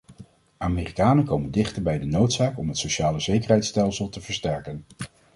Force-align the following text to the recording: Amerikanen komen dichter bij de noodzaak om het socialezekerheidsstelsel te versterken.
Amerikanen 0.57 1.25
komen 1.25 1.51
dichter 1.51 1.81
bij 1.81 1.99
de 1.99 2.05
noodzaak 2.05 2.57
om 2.57 2.67
het 2.67 2.77
socialezekerheidsstelsel 2.77 4.09
te 4.09 4.21
versterken. 4.21 4.85